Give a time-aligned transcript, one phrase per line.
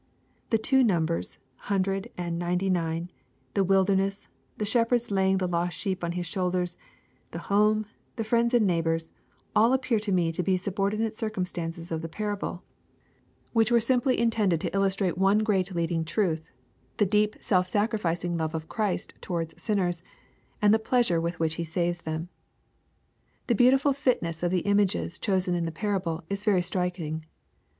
[0.49, 1.37] The two numbers,
[1.69, 3.11] hundred, and ninety nine,—
[3.53, 6.75] the wilderness,— the shepherd's laying the lost sheep on his thoulders,—
[7.33, 7.85] the home,—
[8.15, 9.11] the friends and neighbors,—
[9.55, 12.63] all appear to me to be subordinate circumstances of the parable,
[13.53, 13.83] which LUKE, CHAP.
[13.99, 14.05] XV.
[14.07, 16.49] 179 were simply intended to illustrate one great leading truth,
[16.97, 20.01] the deep self sacrificing love of Christ towards sinners,
[20.63, 22.29] and the pleas ure with which He saves them.
[23.45, 27.23] The beautiful fitness of the images chosen in the parable, is very striking.